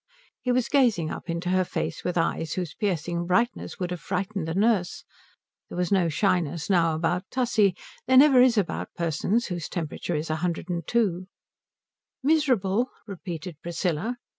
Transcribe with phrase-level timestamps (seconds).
[0.41, 4.47] He was gazing up into her face with eyes whose piercing brightness would have frightened
[4.47, 5.03] the nurse.
[5.69, 7.75] There was no shyness now about Tussie.
[8.07, 11.27] There never is about persons whose temperature is 102.
[12.23, 14.17] "Miserable?" repeated Priscilla.